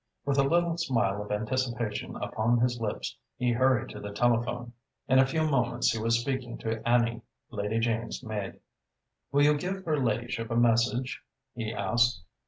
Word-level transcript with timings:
With 0.25 0.39
a 0.39 0.43
little 0.43 0.77
smile 0.77 1.21
of 1.21 1.31
anticipation 1.31 2.15
upon 2.15 2.57
his 2.57 2.81
lips, 2.81 3.19
he 3.37 3.51
hurried 3.51 3.89
to 3.89 3.99
the 3.99 4.11
telephone. 4.11 4.73
In 5.07 5.19
a 5.19 5.27
few 5.27 5.47
moments 5.47 5.91
he 5.91 6.01
was 6.01 6.19
speaking 6.19 6.57
to 6.57 6.81
Annie, 6.89 7.21
Lady 7.51 7.77
Jane's 7.77 8.23
maid. 8.23 8.61
"Will 9.31 9.43
you 9.43 9.55
give 9.55 9.85
her 9.85 9.99
ladyship 9.99 10.49
a 10.49 10.55
message?" 10.55 11.21
he 11.53 11.71
asked. 11.71 12.23